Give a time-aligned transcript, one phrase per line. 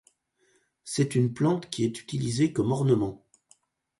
[0.83, 3.23] C’est une plante qui est utilisée comme ornement.